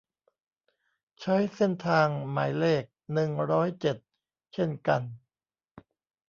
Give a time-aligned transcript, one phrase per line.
[1.21, 3.97] ใช้เส้นทางหมายเลข หนึ่งร้อยเจ็ด
[4.53, 5.01] เช่นกัน